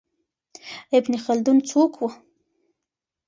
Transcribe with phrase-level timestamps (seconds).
[0.97, 2.03] ابن خلدون څوک و؟